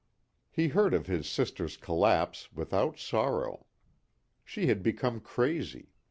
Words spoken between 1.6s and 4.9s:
collapse without sorrow. She had